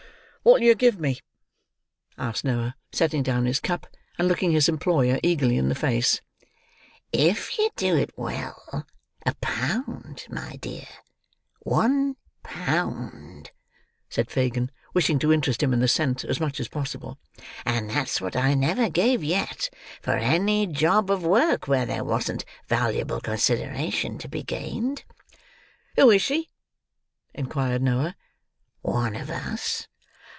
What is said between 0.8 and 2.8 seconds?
me?" asked Noah,